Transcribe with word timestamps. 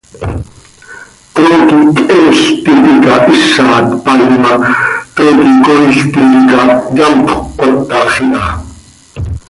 Trooqui 1.33 2.17
cheel 2.37 2.57
tintica 2.63 3.13
hiza 3.31 3.67
tpaain 3.89 4.33
ma, 4.43 4.51
trooqui 5.15 5.49
cooil 5.65 5.91
tintica 6.13 6.61
yamtxö 6.97 7.35
cöcatax 7.57 8.11
iha. 8.25 8.49